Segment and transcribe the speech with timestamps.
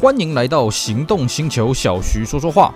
[0.00, 2.72] 欢迎来到行动星球，小徐说说话。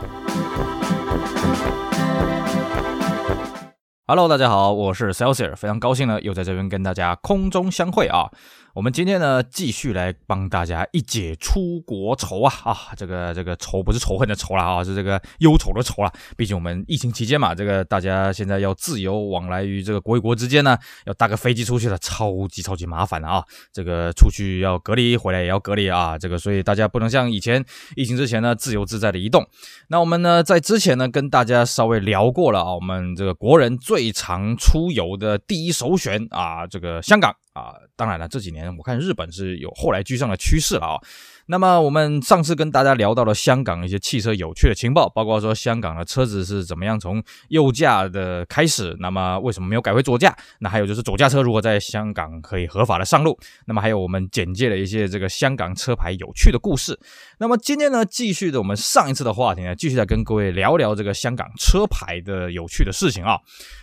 [4.09, 8.29] Hello，大家好，我是 Celsius，非常高兴呢，又在这边跟大家空中相会啊。
[8.75, 16.11] 我们今天呢，继续来帮大家一解出国愁啊啊，这个这个愁不是仇恨的愁了啊，是这个忧愁的愁了。
[16.39, 20.75] 毕竟我们疫情期间嘛，这个大家现在要自由往来于这个国与国之间呢，
[21.05, 23.45] 要搭个飞机出去了，超级超级麻烦的啊。
[23.75, 26.17] 这个出去要隔离，回来也要隔离啊。
[26.17, 27.63] 这个所以大家不能像以前
[27.95, 29.47] 疫情之前呢，自由自在的移动。
[29.89, 37.37] 那我们呢，在之前呢，跟大家稍微聊过了啊，我们这个国人最常出游的第一首选啊，这个香港。
[37.53, 40.97] 啊，当然了，这几年我看日本是有后来居上的趋势了啊。
[41.47, 50.35] 那么我们上次跟大家聊到了香港一些汽车有趣的情报，包括说香港的车子是怎么样从右驾的开始，那么为什么没有改回左驾？
[50.61, 53.39] 那还有就是左驾车如何在香港可以合法的上路？
[53.67, 56.99] 那么还有我们简介了一些这个香港车牌有趣的故事。
[57.39, 63.37] 那么今天呢，继续的我们上一次的话题呢，继续来跟各位聊聊这个香港车牌的有趣的事情啊。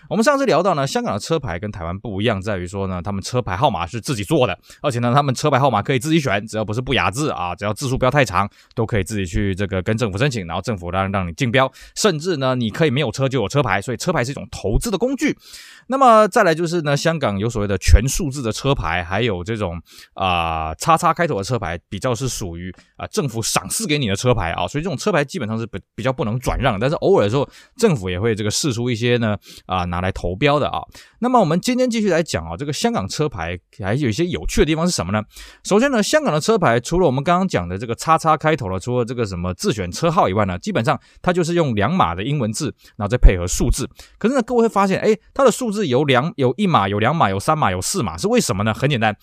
[0.10, 7.49] 我们上次聊到呢，香港的车牌跟台湾不一样，在于说呢，他们车牌号码是自己做的，而且呢，他们车牌号码可以自己选，只要不是不雅致啊。
[7.50, 15.38] 啊只要字数不要太长，都可以自己去这个跟政府申请，然后政府让让你竞标，甚至呢，你可以没有车就有车牌，所以车牌是一种投资的工具。
[15.88, 19.82] 那么再来就是呢，香港有所谓的全数字的车牌，还有这种
[20.14, 30.80] 啊叉叉开头的车牌，比较是属于啊、政府赏赐给你的车牌啊，所以这种车牌基本上是比比较不能转让，但是偶尔的时候政府也会这个试出一些呢啊、拿来投标的啊。
[31.20, 35.24] 那么我们今天继续来讲啊，这个香港车牌还有一些有趣的地方是什么呢？
[35.64, 43.90] 首先呢，香港的车牌除了我们刚刚讲的这个叉叉开头的，除了这个什么自选车号以外呢，基本上它就是用两码的英文字，然后再配合数字。
[44.18, 48.74] 可是呢，各位会发现，哎，它的数字有两有一码、有两码、有三码、有四码，是为什么呢？
[48.74, 49.16] 很简单。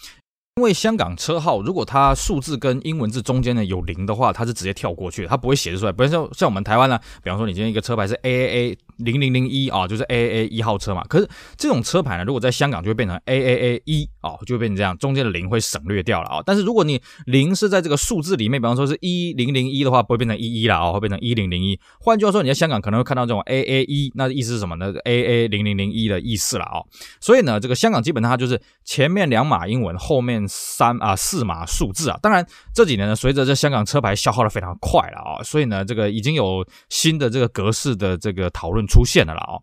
[0.58, 5.92] 因为香港车号，如果它数字跟英文字中间呢有零的话，它是直接跳过去的，它不会写出来。
[5.92, 11.04] 不像像我们台湾呢，比方说你今天一个车牌是 A A A 零零零一啊，就是 A A 一号车嘛。
[11.08, 16.42] 可是这种车牌呢，如果在香港就会变成 A A A 一啊，就会变成这样，中间的零会省略掉了啊。
[16.46, 21.78] 但是如果你零是在这个数字里面，比方说是一零零一的话，不会变成一一了啊，会变成一零零一。
[22.00, 26.80] 换句话说，你在香港可能会看到这种 A A 一，那意思是什么呢？A A 零零零一的意思了啊。
[27.20, 31.14] 所以呢，这个香港基本上它就是前面两码英文，后面三啊。
[31.26, 39.58] 四码数字啊，当然这几年呢，随着这香港车牌消耗的非常快了啊，所以呢，这个已经有新的这个格式的这个讨论出现了了啊。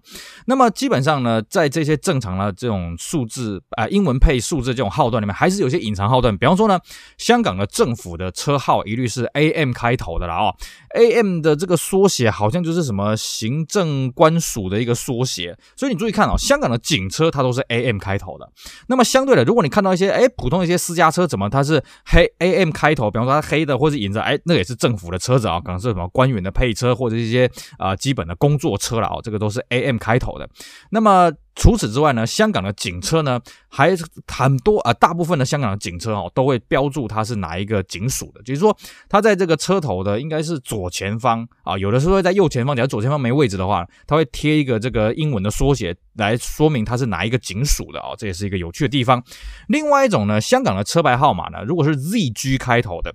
[0.46, 6.38] 那么基本上呢，在这些正常的这种数字啊，英文配数字这种号段里面，还是有些隐藏号段。
[6.38, 6.80] 比方说呢，
[7.18, 10.54] 香港的政府的车号一律是 AM 开头的了啊
[10.96, 18.50] ，AM 的这个缩写好像就是什么行政官署的一个缩写，所以你注意看啊，香港的警车它都是 AM 开头的。
[18.88, 30.50] 那么相对的，如果你看到一些哎普通一些私家车怎么它是黑 AM 开头，比方说它黑的或是银色，哎，那也是政府的车子啊，可能是什么官员的配车或者一些啊、基本的工作车了啊，这个都是 AM 开头的。
[30.90, 31.32] 那么。
[31.56, 33.96] 除此之外呢，香港的警车呢，还
[34.28, 38.76] 很多啊，大部分的香港的警车哦，都会标注它是哪一个警署的，就是说
[39.08, 49.24] 它在这个车头的应该是左前方啊，有的时候会在右前方，假如左前方没位置的话，它会贴一个这个英文的缩写来说明它是哪一个警署的啊，这也是一个有趣的地方。
[49.68, 53.14] 另外一种呢，香港的车牌号码呢，如果是 ZG 开头的。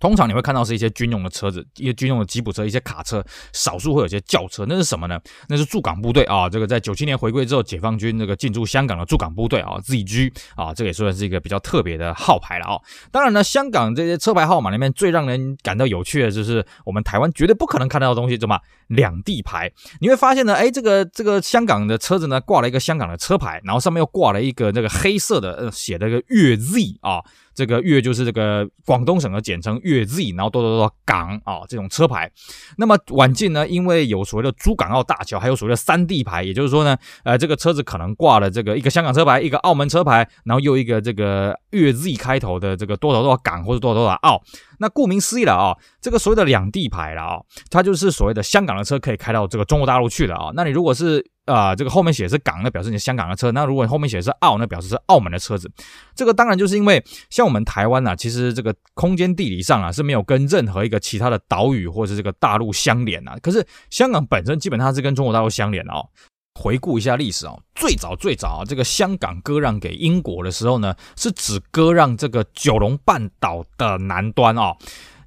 [0.00, 4.64] 通常你会看到是一些军用的车子，一些军用的吉普车，一些卡车，少数会有些轿车。
[4.68, 5.18] 那是什么呢？
[5.48, 6.48] 那是驻港部队啊。
[6.48, 12.80] 这个在九七年回归之后，解放军这个进驻香港的驻港部队啊，ZG 啊，这个也算是一个比较特别的号牌了啊。
[13.10, 18.58] 当然呢，香港这些车牌号码里面最让人感到有趣的就是我们台湾绝对不可能看到的东西，怎么
[18.88, 19.72] 两地牌？
[20.00, 27.22] 你会发现呢，哎，这个这个香港的车子呢，挂了一个香港的车牌，然后上面又挂了一个那个黑色的呃写的个粤 Z 啊。
[27.54, 32.30] 这个粤就是这个广东省的简称粤 Z，然后多多多港啊这种车牌。
[32.76, 44.42] 那么晚近呢，因为有所谓的珠港澳大桥，还有所谓的三地牌，也就是说呢，呃，这个车子可能挂了这个一个香港车牌，一个澳门车牌，然后又一个这个粤 Z 开头的这个多少多少港或者多少多少澳。
[44.78, 47.40] 那顾名思义了啊，这个所谓的两地牌了啊，
[47.70, 50.50] 它就是所谓的香港的车可以开到这个中国大陆去的啊。
[50.54, 55.70] 那你如果是啊、呃，这个后面写是港，那表示你香港的车；那如果你后面写是澳，那表示是澳门的车子。
[56.14, 63.36] 这个当然就是因为像我们台湾啊，其实这个空间地理上啊是没有跟任何一个其他的岛屿或者是这个大陆相连啊。
[63.40, 66.08] 可是香港本身基本上是跟中国大陆相连的哦。
[66.58, 74.74] 回顾一下历史啊，最早最早啊，这个香港割让给英国的时候呢，是只割让这个九龙半岛的南端啊。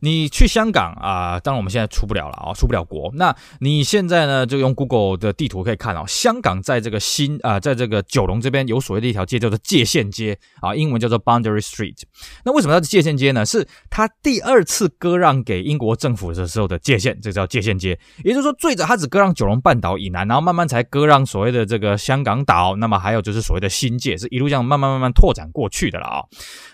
[0.02, 3.12] 你去香港啊、当然我们现在出不了了啊，出不了国。
[3.16, 12.02] 那你现在呢，就用 Google 的地图可以看哦，香港在这个新啊、在这个九龙这边有所谓的一条街叫做界限街啊，英文叫做 Boundary Street。
[12.44, 13.46] 那为什么叫界限街呢？
[13.46, 17.98] 是它第二次割让给英国政府的时候的界限，这、叫界限街。
[18.24, 22.76] 也就是说，最早它只割让九龙半岛以南，然后慢慢才割让所谓的这个香港岛。
[22.76, 26.24] 那么还有就是所谓的新界，是一路这样慢慢慢慢拓展过去的了啊。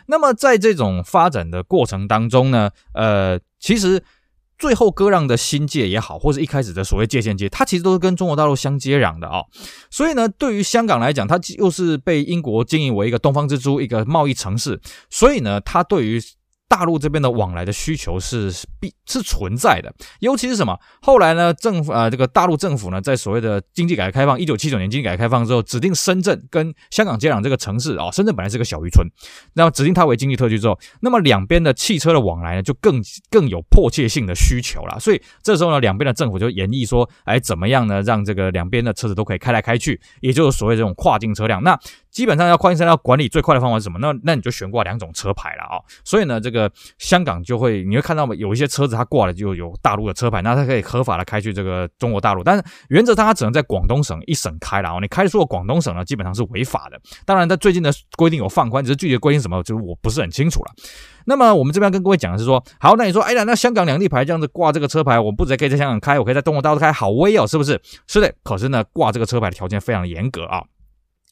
[0.07, 4.03] 那么在这种发展的过程当中呢，呃，呃其实
[4.57, 9.41] 最后割让的新界也好，或者一开始的所谓界限街，它其实都是跟中国大陆相接壤的啊。
[9.89, 14.79] 所以呢，对于香港来讲，它又是被英国经营为一个东方之珠，一个贸易城市，
[15.09, 16.21] 所以呢，它对于
[16.67, 20.77] 大陆这边的往来的需求是必是存在的，尤其是什么？
[21.01, 29.07] 后来呢，政府呃，这个大陆政府呢，在所谓的经济改革开放，一九七九年经济改革开放之后，指定深圳跟香港接壤这个城市啊，深圳本来是个小渔村，
[29.53, 35.00] 那么指定它为经济特区之后，那么两边的汽车的往来呢，就更更有迫切性的需求了。
[35.00, 41.62] 所以这时候呢，两边的政府就演绎说，哎，怎么样呢，让这个两边的车子都可以开来开去，也就是所谓这种跨境车辆。
[41.63, 41.79] 那
[42.12, 44.00] 基本上要跨境车辆管理最快的方法是什么？
[44.00, 45.79] 那那你就悬挂两种车牌了啊。
[46.03, 52.43] 所以呢，这个个香港就会你会看到有一些车子它挂了就有大陆的车牌，那它可以合法的开去这个中国大陆。
[52.43, 54.97] 但是原则上它只能在广东省一省开了啊。
[55.01, 56.99] 你开出了广东省呢，基本上是违法的。
[57.25, 60.71] 当然，在最近的规定有放宽，只是具体的规定什么，就是我不是很清楚了。
[61.25, 67.81] 那么我们这边跟各位讲的是说，好，那你说，哎呀，那香港两地牌这样子挂这个车牌，我不只可以在香港开，我可以在中国大陆开，好威哦，是不是？
[68.07, 68.33] 是的。
[68.43, 70.63] 可是呢，挂这个车牌的条件非常严格啊。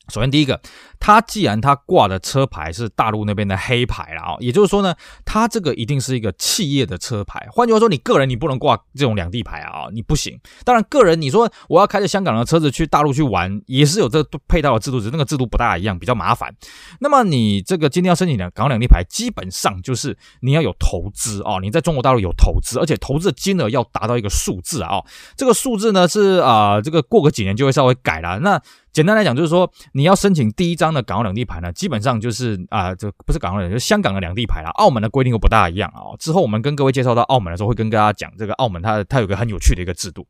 [0.09, 0.59] 首先，第一个，
[0.99, 7.47] 他既然他挂的车牌是大陆那边的黑牌了啊，也就是说呢，他这个一定是一个企业的车牌。
[7.51, 10.37] 换句话说，你个人你不能挂这种两地牌啊，你不行。
[10.65, 16.53] 当然，个人你说我要开着香港的车子去大陆去玩，也是有这个配套的制度，只是那个制度不大一样，比较麻烦。
[16.99, 25.01] 那么你这个今天要申请的港两地牌，基本上就是你要有投资啊，你在中国大陆有投资，而且投资的金额要达到一个数字啊，
[25.37, 28.39] 这个数字呢是啊，这个过个几年就会稍微改了。
[28.39, 28.61] 那
[28.93, 34.69] 简单来讲，就是说你要申请第一张的港澳两地牌呢，基本上就是啊，这不是港澳两，就是香港的两地牌啦。
[34.75, 36.13] 澳门的规定又不大一样啊。
[36.19, 40.27] 之后我们跟各位介绍到澳门的时候，会跟大家讲这个澳门它它有个很有趣的一个制度。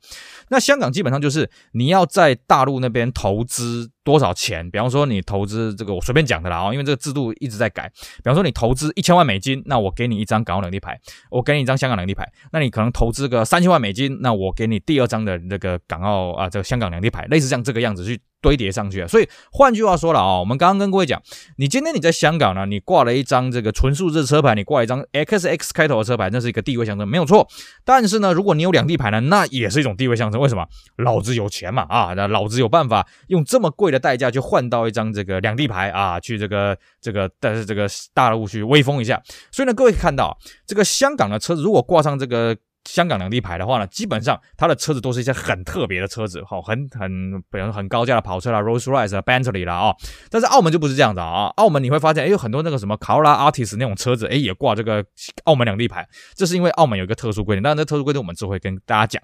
[0.48, 4.72] 那香港基本上就是你要在大陆那边投资多少钱？
[4.72, 7.92] 比方说你投资这个，我随便讲的啦啊，因为这个制度一直在改。
[8.18, 10.98] 比方说你投资一千万美金，那我给你一张港澳两地牌，
[11.30, 12.32] 我给你一张香港两地牌。
[12.54, 18.22] 那你可能投资个三千万美金，那我给你第二张的那个港澳啊，这个香港两地牌，类似像这个样子去。
[18.44, 21.20] 堆叠上去啊，所以换句话说了啊，我们刚刚跟各位讲，
[21.56, 27.48] 你今天你在香港呢，你挂了一张这个纯数字车牌，你挂一张 XX 开头的车牌，那是一个地位象征，没有错。
[27.86, 30.42] 但是呢，如果你有两地牌呢，那也是一种地位象征。
[30.42, 30.68] 为什么？
[30.98, 39.22] 老子有钱嘛啊，那老子有办法用这么贵的代价去换到一张这个两地牌啊，去这个这个但是这个大陆去威风一下。
[39.52, 40.38] 所以呢，各位看到
[40.68, 42.58] 这个香港的车子如果挂上这个。
[42.86, 49.96] 香港两地牌的话呢，基本上它的车子都是一些很特别的车子，好，很很比如很高价的跑车啦，Rolls Royce 啦，Bentley 啦啊。
[50.30, 55.04] 但是澳门就不是这样的啊，澳门你会发现，哎，有很多那个什么卡罗拉 Artist 那种车子，哎，也挂这个
[55.46, 59.24] 澳门两地牌，这是因为澳门有一个特殊规定，当然这特殊规定我们之后会跟大家讲。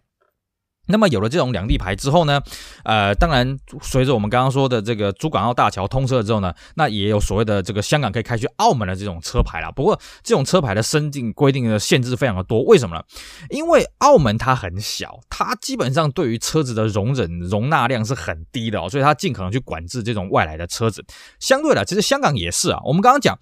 [0.90, 2.42] 那么有了这种两地牌之后呢，
[2.84, 9.72] 呃，当然随着我们刚刚说的这个珠港澳大桥通车了之后呢，那也有所谓的这个香港可以开去澳门的这种车牌了。
[9.72, 13.04] 不过这种车牌的申请规定的限制非常的多，为什么呢？
[13.50, 21.06] 因为澳门它很小，它基本上对于车子的容忍容纳量是很低的哦，所以它尽可能去管制这种外来的车子。
[21.40, 23.38] 相对的，其实香港也是啊，我们刚刚讲。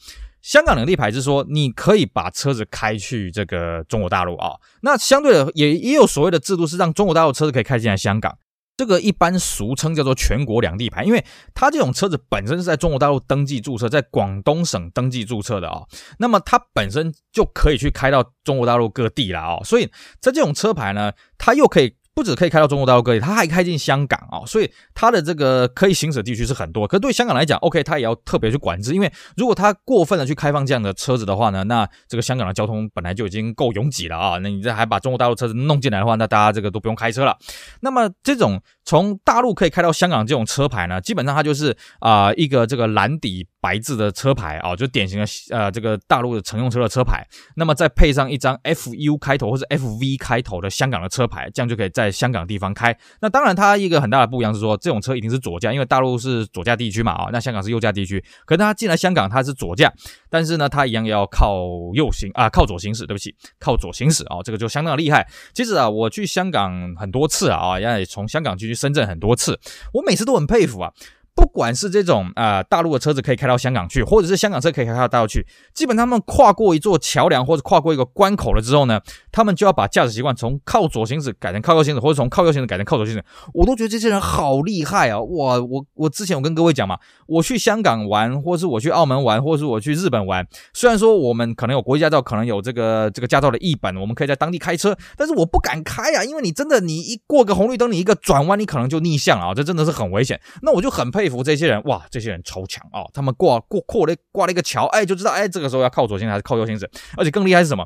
[0.47, 4.51] 香港两地牌是说，你可以把车子开去这个中国大陆啊。
[4.79, 8.37] 那相对的，也也有所谓的制度，是让中国大陆车子可以开进来香港。
[8.77, 15.81] 这个一般俗称叫做全国两地牌，因为它这种车子本身是在中国大陆登记注册，在广东省登记注册的啊。
[16.19, 19.59] 那么它本身就可以去开到中国大陆各地了啊。
[19.65, 21.93] 所以在这种车牌呢，它又可以。
[22.17, 26.87] 不止可以开到中国大陆各地，它还开进香港啊，所以它的这个可以行驶地区是很多。
[26.87, 37.37] 可对香港来讲，OK，它也要特别去管制，因为如果它过分的去开放这样的车子的话呢，那这个香港的交通本来就已经够拥挤了啊，那你这还把中国大陆车子弄进来的话，那大家这个都不用开车了。
[37.81, 43.47] 那么这种从大陆可以开到香港这种车牌呢，基本上它就是啊、一个这个蓝底。
[43.59, 52.95] 白字的车牌啊，就典型的呃这个大陆的乘用车的车牌，那么再配上一张 FU 开头或者 FV 开头的香港的车牌，这样就可以在在香港地方开。
[53.21, 58.23] 那当然，它一个很大的不一样是说，这种车一定是左驾，因为大陆是左驾地区嘛啊，那香港是右驾地区。
[58.45, 59.91] 可是它进来香港，它是左驾，
[60.29, 63.07] 但是呢，它一样要靠右行啊，靠左行驶。
[63.07, 65.25] 对不起，靠左行驶啊，这个就相当厉害。
[65.53, 69.57] 其实啊，我去香港很多次啊，也从香港去深圳很多次，
[69.93, 70.91] 我每次都很佩服啊。
[71.37, 78.99] 不管是这种呃大陆的车子可以开到香港去，或者是香港车可以开到大陆去，基本他们跨过一座桥梁或者跨过一个关口了之后呢，
[79.31, 83.23] 他们就要把驾驶习惯从靠左行驶改成靠右行驶，或者从靠右行驶改成靠左行驶。
[83.53, 85.21] 我都觉得这些人好厉害啊！
[85.21, 100.39] 哇，我我之前有跟各位讲嘛，我去香港玩，或是我去澳门玩，或是我去日本玩，虽然说我们可能有国际驾照，可能有这个这个驾照的译本，我们可以在当地开车，但是我不敢开啊，因为你真的你一过个红绿灯，你一个转弯，你可能就逆向了啊，这真的是很危险。
[100.61, 103.03] 那我就很佩服这些人，哇，这些人超强啊！
[103.13, 106.89] 他们过过过了挂了一个桥，哎，就知道哎，这个时候要靠左行驶还是靠右行驶。
[107.15, 107.85] 而且更厉害是什么？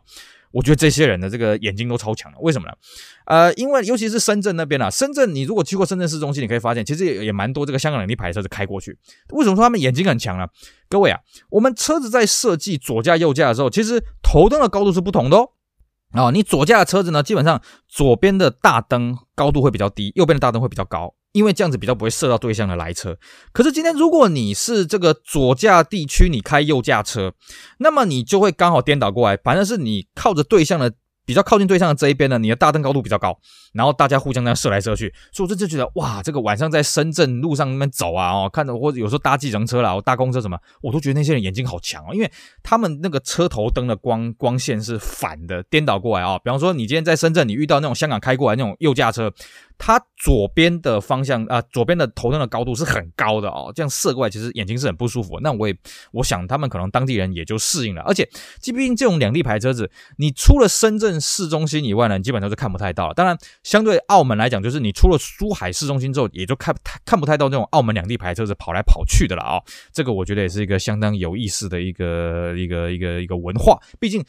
[0.51, 2.73] 我觉得这些人的这个眼睛都超强的，为什么呢？
[3.25, 8.97] 呃，因为尤其是深圳那边啊，深圳你如果去过深圳市中心，你可以发现其实也也蛮多这个香港两地牌车子开过去。
[9.29, 10.45] 为什么说他们眼睛很强呢？
[10.89, 11.19] 各位啊，
[11.51, 15.49] 我们车子在设计左驾右驾的时候，其实头灯的高度是不同的哦。
[16.11, 21.13] 啊，你左驾的车子呢，基本上左边的大灯高度会比较低，右边的大灯会比较高。
[21.31, 23.17] 因为这样子比较不会射到对向的来车。
[23.51, 27.33] 可是今天如果你是这个左驾地区，你开右驾车，
[27.79, 30.93] 那么你就会刚好颠倒过来，反正是你靠着对向的。
[31.23, 33.37] 比较靠近对向的这一边呢，你的大灯高度比较高，
[33.73, 42.29] 然后大家互相这样射来射去，所以我这就觉得哇，这个晚上在深圳路上那边走啊，哦，看着或者有时候搭计程车啦，我搭公车什么，我都觉得那些人眼睛好强哦，因为
[42.63, 46.41] 他们那个车头灯的光光线是反的，颠倒过来啊，哦。
[46.43, 49.31] 比方说你今天在深圳，你遇到那种香港开过来那种右驾车。
[49.83, 55.39] 它左边的方向啊，左边的头灯的高度是很高的哦，这样射过来其实眼睛是很不舒服。
[55.41, 55.75] 那我也
[56.11, 58.03] 我想他们可能当地人也就适应了。
[58.03, 63.15] 而且，即便这种两地牌车子，你出了深圳市中心以外呢，你基本上是看不太到了。
[63.15, 69.59] 当然，相对澳门来讲，就是你出了珠海市中心之后，也就看看不太到那种澳门两地牌车子跑来跑去的了啊、
[69.91, 74.23] 这个我觉得也是一个相当有意思的一个一个一个一个文化，毕竟。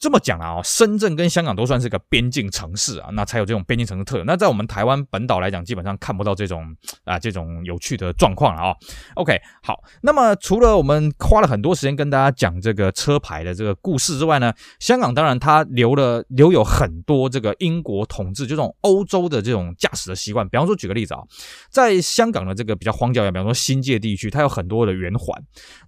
[0.00, 4.24] 这么讲啊，深圳跟香港都算是个边境城市啊，那才有这种边境城市特有。
[4.24, 8.74] 那在我们台湾本岛来讲，基本上看不到这种啊这种有趣的状况了啊。
[9.16, 20.48] OK，好，那么除了我们花了很多时间跟大家讲这个车牌的这个故事之外呢，香港当然它留了留有很多这个英国统治就这种欧洲的这种驾驶的习惯。
[20.48, 21.20] 比方说，举个例子啊，
[21.68, 25.38] 在香港的这个比较荒郊野，比方说新界地区，它有很多的圆环。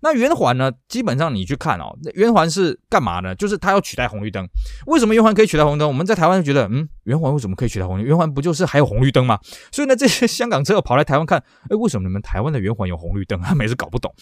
[0.03, 3.35] 那圆环呢，基本上你去看哦，圆环是干嘛呢？
[3.35, 4.02] 就是它要取代。
[4.09, 4.47] 红绿灯，
[4.87, 5.87] 为什么圆环可以取代红灯？
[5.89, 8.05] 我们在台湾就觉得，嗯，圆环为什么可以取代红绿？
[8.05, 9.39] 圆环不就是还有红绿灯吗？
[9.71, 13.41] 所以呢，这些香港车友跑来台湾看，哎，为什么你们台湾的圆环有红绿灯？
[13.41, 14.13] 他每次搞不懂。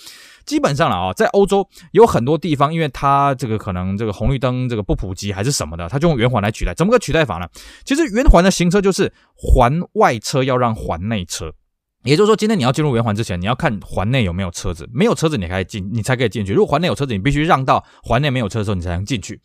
[0.46, 6.74] 基本上了啊，在欧洲有很多地方，因为它这个可能这个红绿灯这个不普及还是什么的，它就用圆环来取代。
[6.74, 7.46] 怎么个取代法呢？
[7.84, 11.52] 其实圆环的行车就是环外车要让环内车。
[12.04, 16.52] 也就是说，今天你要进入圆环之前，你要看环内有没有车子，没有车子你可以进，你才可以进去。
[16.52, 19.38] 如果环内有车子，你必须让到环内没有车的时候，你才能进去。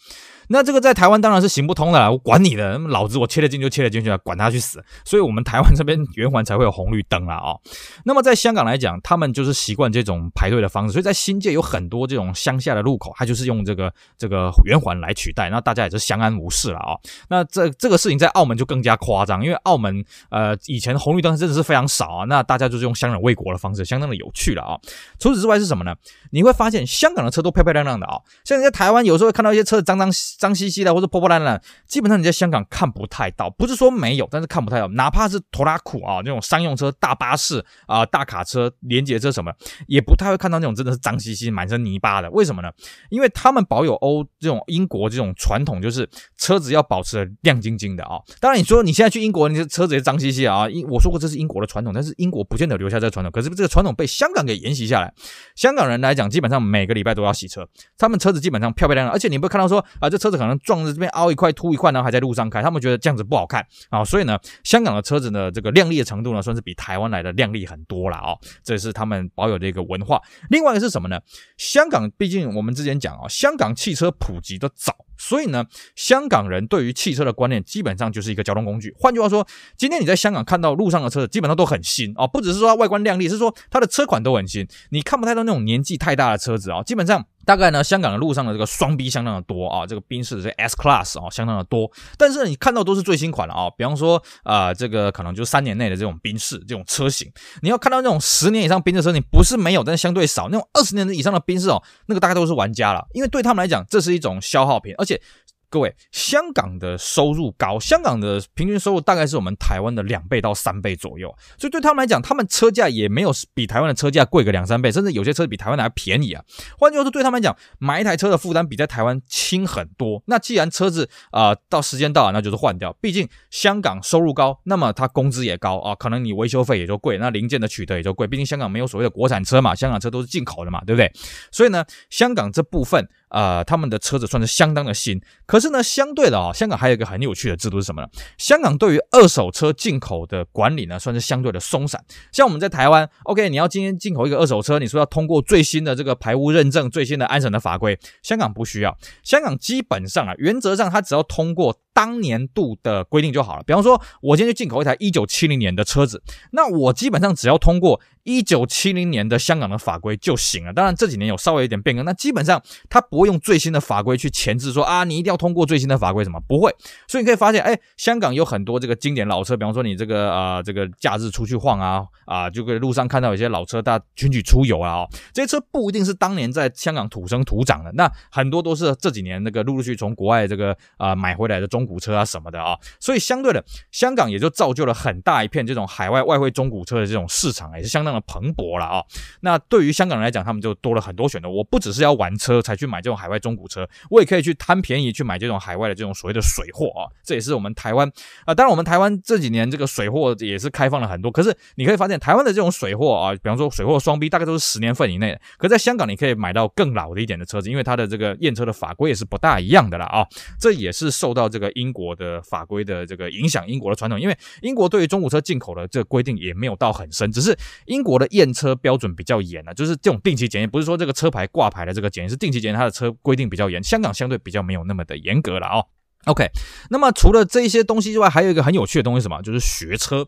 [0.50, 4.84] 那这个在台湾当然是行不通的啦，我管你的，老子我切得进就切得进去了，管他去死。
[5.04, 7.62] 所以，我们台湾这边圆环才会有红绿灯啦啊、哦。
[8.06, 16.96] 那么，在香港来讲，他们就是习惯这种排队的方式，所以在新界有很多这种乡下的路口，它就是用这个这个圆环来取代，那大家也是相安无事了啊、
[17.30, 24.78] 那这这个事情在澳门就更加夸张，因为澳门呃以前红绿灯真的是非常少啊，那大家就是用相忍为国的方式，相当的有趣了啊、
[25.20, 25.96] 除此之外是什么呢？
[26.32, 33.50] 你会发现香港的车都漂漂亮亮的啊、哦，像你在台湾有时候会看到一些车子脏脏脏兮兮的，或者破破烂烂，基本上你在香港看不太到。
[33.50, 34.88] 不是说没有，但是看不太到。
[34.90, 39.52] 哪怕是拖拉库啊，那种商用车、大巴士啊、大卡车、连接车什么，
[39.88, 42.30] 也不太会看到那种真的是脏兮兮、满身泥巴的。
[42.32, 42.70] 为什么呢？
[43.10, 48.20] 因为他们保有欧这种英国这种传统，就是车子要保持的亮晶晶的啊。
[48.40, 50.70] 当然，你说你现在去英国，你的车子也脏兮兮啊。
[50.70, 53.32] 英我说过这是英国的传统，但是英国不见得留下这个传统。
[53.32, 55.14] 可是这个传统被香港给沿袭下来。
[55.56, 68.34] 香港人来讲，基本上每个礼拜都要洗车，他们车子基本上漂漂亮亮，而且你会看到说啊，这车车子可能撞着这边凹一块凸一块，然后还在路上开，他们觉得这样子不好看啊，所以呢，香港的车子呢，这个亮丽的程度呢，算是比台湾来的亮丽很多了啊，
[68.66, 70.20] 这是他们保有的一个文化。
[70.50, 71.20] 另外一个是什么呢？
[71.58, 74.96] 香港毕竟我们之前讲啊，香港汽车普及的早。
[75.18, 75.64] 所以呢，
[75.96, 78.94] 香港人对于汽车的观念基本上就是一个交通工具。
[79.00, 84.68] 换句话说，今天你在香港看到路上的车子基本上都很新啊，不只是说它外观亮丽，是说它的车款都很新。
[84.90, 91.90] 你看不太到那种年纪太大的车子啊，基本上大概呢，香港的路上的这个双 B 相当的多啊，这个宾士的这 S Class 啊相当的多。
[92.18, 100.50] 但是你看到都是最新款了啊，比方说啊、呃，这个可能就三年内的这种宾士这种车型，你要看到那种十年以上宾士车型不是没有，但是相对少。
[100.50, 104.94] 那种二十年以上的宾士哦，那个大概都是玩家了，因为对他们来讲这是一种消耗品。
[104.98, 105.22] 而且
[105.70, 116.44] 各位，香港的收入高，香港的平均收入大概是我们台湾的两倍到三倍左右，所以对他们来讲，他们车价也没有比台湾的车价贵个两三倍，甚至有些车比台湾的还便宜啊。
[116.78, 120.22] 换句话说，对他们来讲，买一台车的负担比在台湾轻很多。
[120.28, 122.94] 那既然车子啊、到时间到了，那就是换掉。
[123.02, 128.26] 毕竟香港收入高，那么它工资也高啊，可能你维修费也就贵，那零件的取得也就贵。
[128.28, 131.12] 毕竟香港没有所谓的国产车嘛，香港车都是进口的嘛，对不对？
[131.52, 133.08] 所以呢，香港这部分。
[133.36, 138.08] 呃，他们的车子算是相当的新，可是呢，相对的啊、哦，香港还有一个很有趣的制度是什么呢？
[138.38, 142.02] 香港对于二手车进口的管理呢，算是相对的松散。
[142.32, 148.98] 像我们在台湾，OK，你要今天进口一个二手车，你说要通过最新的这个排污认证、最新的安审的法规，香港不需要。
[149.22, 151.76] 香港基本上啊，原则上它只要通过。
[151.96, 153.64] 当年度的规定就好了。
[153.66, 156.22] 比方说，我今天去进口一台一九七零年的车子，
[156.52, 160.74] 那我基本上只要通过一九七零年的香港的法规就行了。
[160.74, 166.76] 当然这几年有稍微有点变更，那基本上它不会用最新的法规去前置说啊，你一定要通过最新的法规什么，不会。
[167.08, 175.10] 所以你可以发现，哎，香港有很多这个经典老车，比方说你这个啊、这个假日出去晃啊啊，就可以路上看到有些老车，大家群起出游啊、哦。
[175.32, 181.85] 这些车不一定是当年在香港土生土长的，那很多都是这几年那个陆陆续续从国外这个啊、买回来的中。
[181.86, 189.04] 古车啊什么的啊，所以相对的，香港也就造就了很大一片这种海外外汇中古车的这种市场，也是相当的蓬勃了啊。
[189.42, 191.50] 那对于香港人来讲，他们就多了很多选择。
[191.50, 197.06] 我不只是要玩车才去买这种海外中古车，我也可以去贪便宜去买这种海外的这种所谓的水货啊。
[197.24, 198.12] 这也是我们台湾
[198.46, 201.30] 啊，当然我们台湾这几年这个水货也是开放了很多。
[201.30, 205.38] 可是你可以发现，台湾的这种水货啊，比方说水货双 B，大概都是十年份以内。
[205.58, 210.26] 可在香港，你可以买到更老的一点的车子，因为它的这个验车的法规也是不大一样的了啊。
[210.60, 211.72] 这也是受到这个。
[211.76, 217.56] 英国的法规的这个影响，英国的传统，因为英国对于中古车进口的这个规定也没有到很深，只是
[217.86, 223.84] 英国的验车标准比较严啊，就是这种定期检验，不是说这个车牌挂牌的这个检验，是定期检验，它的车规定比较严。
[223.84, 225.86] 香港相对比较没有那么的严格了哦。
[226.26, 226.48] OK，
[226.90, 229.42] 那么除了这一些东西之外，还有一个很有趣的东西什么？
[229.44, 230.28] 就是学车。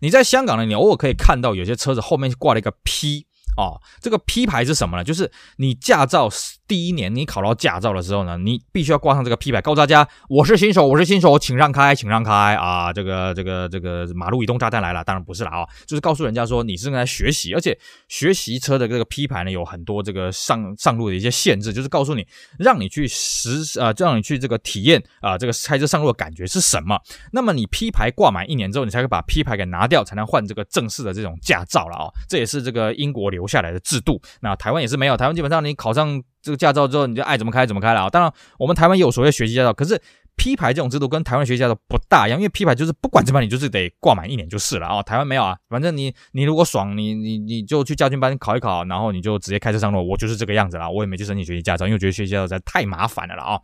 [0.00, 5.04] 你在香港呢，你偶尔可以看到有些车子后面挂了一个 P 哦，这个 P 牌是什么呢？
[5.04, 6.28] 就是你驾照。
[6.68, 12.90] 第一年你考到驾照的时候呢，你必须要挂上这个 P 牌，告诉大家我是新手，我是新手，请让开，请让开啊！
[12.90, 17.78] 这个这个这个马路移动炸弹来了，当然不是了啊，就是告诉人家说你是正在学习，而且
[18.08, 22.26] 学习车的这个 P 牌呢有很多这个上上路的一些限制，就是告诉你
[22.58, 26.98] 让你去实啊，让你去这个体验啊，这个开车上路的感觉是什么。
[27.32, 32.08] 那么你 P 牌挂满一年之后，你才可以把 P 牌给拿掉，才能换这个正式的这种驾照了啊！
[32.26, 34.22] 这也是这个英国流留下来的制度。
[34.40, 36.22] 那台湾也是没有，台湾基本上你考上。
[36.42, 38.10] 这个驾照之后，你就爱怎么开怎么开了啊！
[38.10, 40.02] 当然，我们台湾也有所谓学习驾照，可是。
[40.36, 50.06] P 牌这种制度跟台湾学习驾照不大一样，因为 P 牌就是不管怎么样，你就是得挂满一年就是了啊、台湾没有啊，反正你你如果爽，你你你就去驾训班考一考，然后你就直接开车上路。
[50.08, 53.58] 我就是这个样子了，我也没去申请学习驾照，因为觉得学习驾照实在太麻烦了了啊、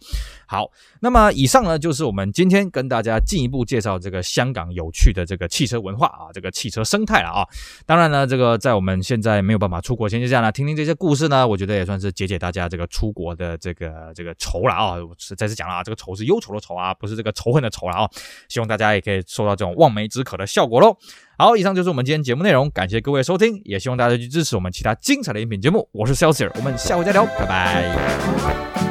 [0.46, 7.46] 好，那么以上呢就是我们今天跟大家进一步介绍这个香港有趣的这个汽车文化啊，这个汽车生态了啊。
[7.86, 14.94] 当然呢，这个在我们现在没有办法出国前，就这样呢，听听这些故事呢，我觉得也算是解解大家这个出国的这个这个愁了啊。
[14.94, 17.32] 我再次讲了啊，这个愁是忧愁的丑啊，不是这个。
[17.38, 18.10] 仇恨的仇了啊！
[18.48, 20.96] 希望大家也可以受到这种望梅止渴的效果喽。
[21.36, 25.88] 好，以上就是我们今天节目内容，感谢各位收听，也希望大家去支持我们其他精彩的音频节目。
[25.92, 28.87] 我是 Celsius，我们下回再聊，拜拜。